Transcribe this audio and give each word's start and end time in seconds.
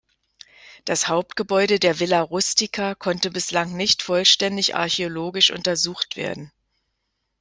Das 0.85 1.07
Hauptgebäude 1.09 1.77
der 1.79 1.99
Villa 1.99 2.21
Rustica 2.23 2.95
konnte 2.95 3.29
bislang 3.29 3.77
nicht 3.77 4.01
vollständig 4.01 4.75
archäologisch 4.75 5.51
untersucht 5.51 6.15
werden. 6.15 6.51